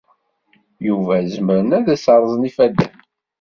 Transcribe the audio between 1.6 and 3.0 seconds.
ad as-rrẓen yifadden.